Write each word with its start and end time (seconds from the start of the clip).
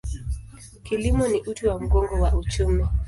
Kilimo 0.83 1.25
ni 1.27 1.39
uti 1.41 1.67
wa 1.67 1.79
mgongo 1.79 2.13
wa 2.15 2.33
uchumi. 2.35 2.85